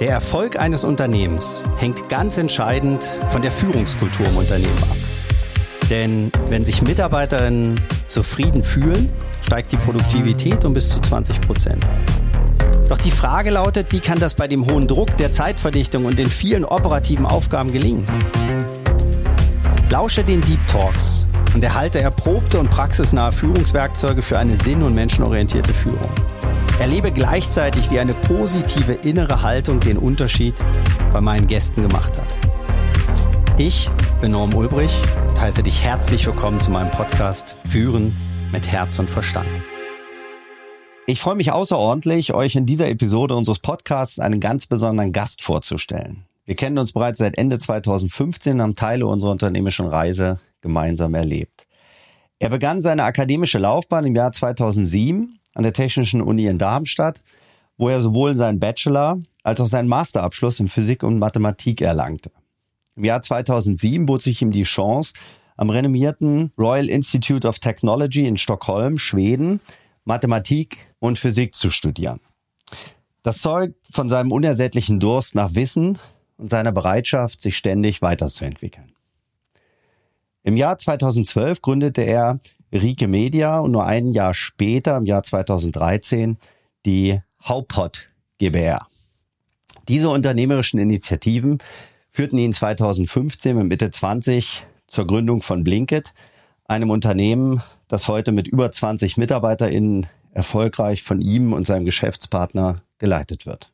[0.00, 4.96] Der Erfolg eines Unternehmens hängt ganz entscheidend von der Führungskultur im Unternehmen ab.
[5.90, 9.10] Denn wenn sich Mitarbeiterinnen zufrieden fühlen,
[9.42, 11.84] steigt die Produktivität um bis zu 20 Prozent.
[12.88, 16.30] Doch die Frage lautet, wie kann das bei dem hohen Druck der Zeitverdichtung und den
[16.30, 18.06] vielen operativen Aufgaben gelingen?
[19.90, 25.74] Lausche den Deep Talks und erhalte erprobte und praxisnahe Führungswerkzeuge für eine sinn- und menschenorientierte
[25.74, 26.10] Führung.
[26.78, 30.54] Erlebe gleichzeitig, wie eine positive innere Haltung den Unterschied
[31.12, 32.38] bei meinen Gästen gemacht hat.
[33.58, 33.90] Ich
[34.20, 34.94] bin Norm Ulbrich
[35.28, 38.14] und heiße dich herzlich willkommen zu meinem Podcast Führen
[38.52, 39.48] mit Herz und Verstand.
[41.06, 46.27] Ich freue mich außerordentlich, euch in dieser Episode unseres Podcasts einen ganz besonderen Gast vorzustellen.
[46.48, 51.66] Wir kennen uns bereits seit Ende 2015 und haben Teile unserer unternehmischen Reise gemeinsam erlebt.
[52.38, 57.20] Er begann seine akademische Laufbahn im Jahr 2007 an der Technischen Uni in Darmstadt,
[57.76, 62.30] wo er sowohl seinen Bachelor als auch seinen Masterabschluss in Physik und Mathematik erlangte.
[62.96, 65.12] Im Jahr 2007 bot sich ihm die Chance,
[65.58, 69.60] am renommierten Royal Institute of Technology in Stockholm, Schweden,
[70.06, 72.20] Mathematik und Physik zu studieren.
[73.22, 75.98] Das zeugt von seinem unersättlichen Durst nach Wissen,
[76.38, 78.92] und seiner Bereitschaft, sich ständig weiterzuentwickeln.
[80.42, 82.40] Im Jahr 2012 gründete er
[82.72, 86.38] Rike Media und nur ein Jahr später, im Jahr 2013,
[86.86, 88.86] die Haupot GbR.
[89.88, 91.58] Diese unternehmerischen Initiativen
[92.08, 96.14] führten ihn 2015 mit Mitte 20 zur Gründung von Blinkit,
[96.64, 103.46] einem Unternehmen, das heute mit über 20 MitarbeiterInnen erfolgreich von ihm und seinem Geschäftspartner geleitet
[103.46, 103.72] wird.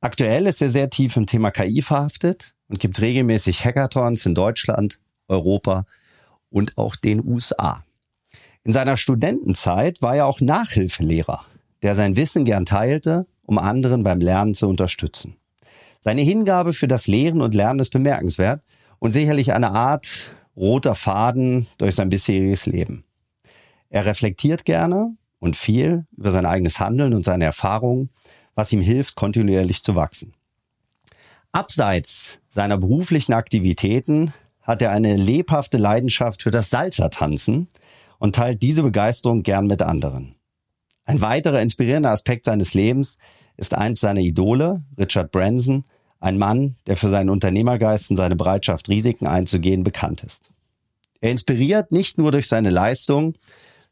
[0.00, 4.98] Aktuell ist er sehr tief im Thema KI verhaftet und gibt regelmäßig Hackathons in Deutschland,
[5.28, 5.86] Europa
[6.50, 7.82] und auch den USA.
[8.62, 11.44] In seiner Studentenzeit war er auch Nachhilfelehrer,
[11.82, 15.36] der sein Wissen gern teilte, um anderen beim Lernen zu unterstützen.
[16.00, 18.62] Seine Hingabe für das Lehren und Lernen ist bemerkenswert
[18.98, 23.04] und sicherlich eine Art roter Faden durch sein bisheriges Leben.
[23.88, 28.10] Er reflektiert gerne und viel über sein eigenes Handeln und seine Erfahrungen
[28.56, 30.32] was ihm hilft, kontinuierlich zu wachsen.
[31.52, 37.68] Abseits seiner beruflichen Aktivitäten hat er eine lebhafte Leidenschaft für das Salzertanzen
[38.18, 40.34] und teilt diese Begeisterung gern mit anderen.
[41.04, 43.16] Ein weiterer inspirierender Aspekt seines Lebens
[43.56, 45.84] ist eins seiner Idole, Richard Branson,
[46.18, 50.50] ein Mann, der für seinen Unternehmergeist und seine Bereitschaft, Risiken einzugehen, bekannt ist.
[51.20, 53.34] Er inspiriert nicht nur durch seine Leistung,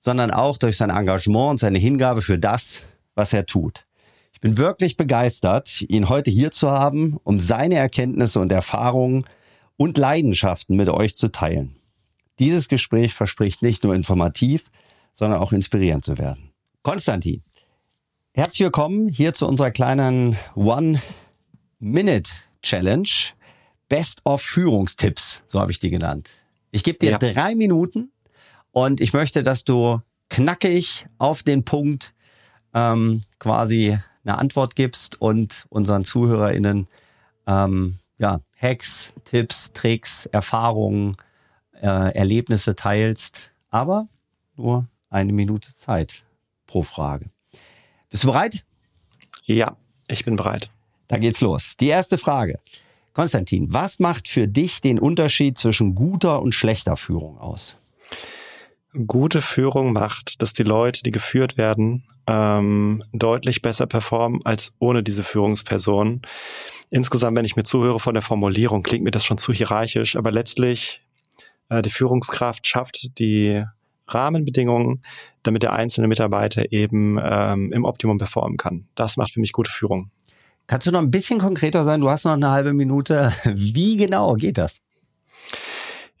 [0.00, 2.82] sondern auch durch sein Engagement und seine Hingabe für das,
[3.14, 3.86] was er tut
[4.44, 9.24] bin wirklich begeistert, ihn heute hier zu haben, um seine Erkenntnisse und Erfahrungen
[9.78, 11.76] und Leidenschaften mit euch zu teilen.
[12.38, 14.70] Dieses Gespräch verspricht nicht nur informativ,
[15.14, 16.50] sondern auch inspirierend zu werden.
[16.82, 17.42] Konstantin,
[18.34, 23.08] herzlich willkommen hier zu unserer kleinen One-Minute-Challenge.
[23.88, 26.28] Best of Führungstipps, so habe ich die genannt.
[26.70, 27.18] Ich gebe dir ja.
[27.18, 28.12] drei Minuten
[28.72, 32.12] und ich möchte, dass du knackig auf den Punkt
[32.74, 36.88] ähm, quasi eine Antwort gibst und unseren ZuhörerInnen
[37.46, 41.12] ähm, ja, Hacks, Tipps, Tricks, Erfahrungen,
[41.80, 43.50] äh, Erlebnisse teilst.
[43.70, 44.08] Aber
[44.56, 46.22] nur eine Minute Zeit
[46.66, 47.30] pro Frage.
[48.10, 48.64] Bist du bereit?
[49.44, 49.76] Ja,
[50.08, 50.70] ich bin bereit.
[51.08, 51.76] Da geht's los.
[51.76, 52.58] Die erste Frage.
[53.12, 57.76] Konstantin, was macht für dich den Unterschied zwischen guter und schlechter Führung aus?
[59.06, 65.02] Gute Führung macht, dass die Leute, die geführt werden, ähm, deutlich besser performen als ohne
[65.02, 66.22] diese Führungsperson.
[66.90, 70.30] Insgesamt, wenn ich mir zuhöre von der Formulierung, klingt mir das schon zu hierarchisch, aber
[70.30, 71.02] letztlich
[71.68, 73.64] äh, die Führungskraft schafft die
[74.06, 75.02] Rahmenbedingungen,
[75.42, 78.86] damit der einzelne Mitarbeiter eben ähm, im Optimum performen kann.
[78.94, 80.10] Das macht für mich gute Führung.
[80.66, 82.00] Kannst du noch ein bisschen konkreter sein?
[82.00, 83.32] Du hast noch eine halbe Minute.
[83.54, 84.83] Wie genau geht das?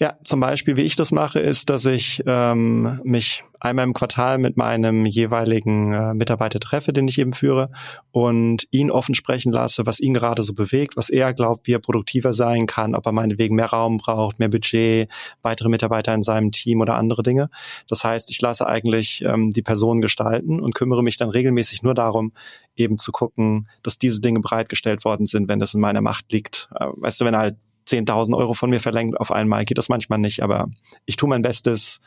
[0.00, 4.38] Ja, zum Beispiel, wie ich das mache, ist, dass ich ähm, mich einmal im Quartal
[4.38, 7.70] mit meinem jeweiligen äh, Mitarbeiter treffe, den ich eben führe,
[8.10, 11.78] und ihn offen sprechen lasse, was ihn gerade so bewegt, was er glaubt, wie er
[11.78, 15.08] produktiver sein kann, ob er meinetwegen mehr Raum braucht, mehr Budget,
[15.42, 17.48] weitere Mitarbeiter in seinem Team oder andere Dinge.
[17.88, 21.94] Das heißt, ich lasse eigentlich ähm, die Person gestalten und kümmere mich dann regelmäßig nur
[21.94, 22.32] darum,
[22.74, 26.68] eben zu gucken, dass diese Dinge bereitgestellt worden sind, wenn das in meiner Macht liegt.
[26.74, 27.54] Äh, weißt du, wenn halt
[27.88, 30.68] 10.000 Euro von mir verlangt auf einmal, geht das manchmal nicht, aber
[31.06, 32.00] ich tue mein Bestes,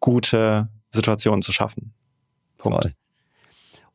[0.00, 1.94] gute Situationen zu schaffen.
[2.58, 2.82] Punkt.
[2.82, 2.92] Toll.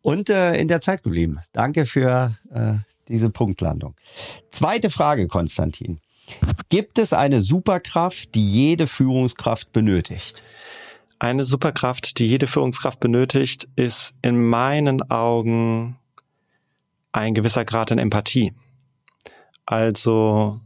[0.02, 1.40] Und äh, in der Zeit geblieben.
[1.52, 2.74] Danke für äh,
[3.08, 3.96] diese Punktlandung.
[4.52, 6.00] Zweite Frage, Konstantin.
[6.70, 10.44] Gibt es eine Superkraft, die jede Führungskraft benötigt?
[11.20, 15.98] Eine Superkraft, die jede Führungskraft benötigt, ist in meinen Augen
[17.12, 18.54] ein gewisser Grad an Empathie.
[19.66, 20.60] Also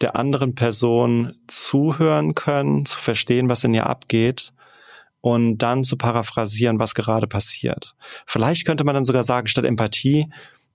[0.00, 4.52] der anderen Person zuhören können, zu verstehen, was in ihr abgeht
[5.20, 7.94] und dann zu paraphrasieren, was gerade passiert.
[8.26, 10.30] Vielleicht könnte man dann sogar sagen, statt Empathie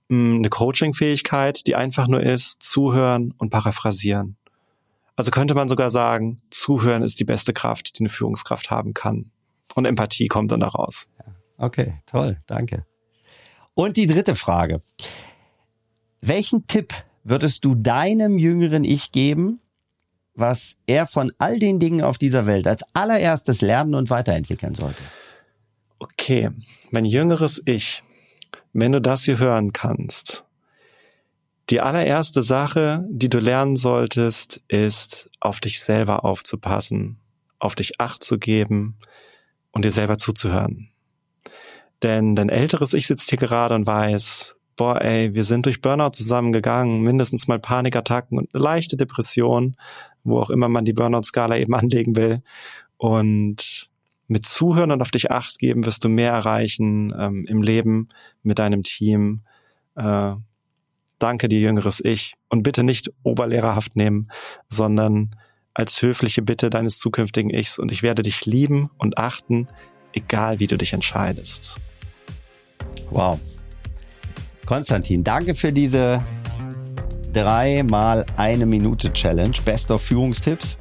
[0.08, 4.36] hm, eine Coaching-Fähigkeit, die einfach nur ist, zuhören und paraphrasieren.
[5.16, 9.30] Also könnte man sogar sagen, zuhören ist die beste Kraft, die eine Führungskraft haben kann.
[9.74, 11.06] Und Empathie kommt dann daraus.
[11.58, 12.84] Okay, toll, danke.
[13.74, 14.82] Und die dritte Frage.
[16.20, 16.92] Welchen Tipp
[17.24, 19.60] würdest du deinem jüngeren Ich geben,
[20.34, 25.02] was er von all den Dingen auf dieser Welt als allererstes lernen und weiterentwickeln sollte?
[25.98, 26.50] Okay,
[26.90, 28.02] mein jüngeres Ich,
[28.72, 30.44] wenn du das hier hören kannst,
[31.70, 37.18] die allererste Sache, die du lernen solltest, ist, auf dich selber aufzupassen,
[37.58, 38.96] auf dich acht zu geben
[39.70, 40.90] und dir selber zuzuhören.
[42.02, 46.10] Denn dein älteres Ich sitzt hier gerade und weiß, boah, ey, wir sind durch Burnout
[46.10, 49.76] zusammengegangen, mindestens mal Panikattacken und eine leichte Depression,
[50.24, 52.42] wo auch immer man die Burnout-Skala eben anlegen will.
[52.96, 53.88] Und
[54.26, 58.08] mit Zuhören und auf dich acht geben wirst du mehr erreichen ähm, im Leben
[58.42, 59.42] mit deinem Team.
[59.94, 60.32] Äh,
[61.20, 62.34] danke dir, jüngeres Ich.
[62.48, 64.32] Und bitte nicht oberlehrerhaft nehmen,
[64.66, 65.36] sondern
[65.74, 67.78] als höfliche Bitte deines zukünftigen Ichs.
[67.78, 69.68] Und ich werde dich lieben und achten,
[70.12, 71.76] egal wie du dich entscheidest.
[73.10, 73.38] Wow.
[74.66, 76.24] Konstantin, danke für diese
[77.32, 79.54] drei mal eine Minute Challenge.
[79.64, 80.76] Best of Führungstipps.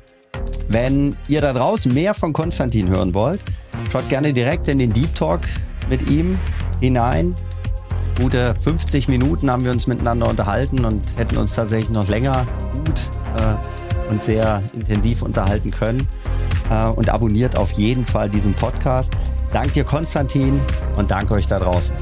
[0.67, 3.43] Wenn ihr da draußen mehr von Konstantin hören wollt,
[3.91, 5.41] schaut gerne direkt in den Deep Talk
[5.89, 6.37] mit ihm
[6.79, 7.35] hinein.
[8.17, 13.01] Gute 50 Minuten haben wir uns miteinander unterhalten und hätten uns tatsächlich noch länger gut
[13.35, 16.07] äh, und sehr intensiv unterhalten können.
[16.69, 19.13] Äh, und abonniert auf jeden Fall diesen Podcast.
[19.51, 20.59] Dank dir, Konstantin,
[20.95, 21.95] und danke euch da draußen.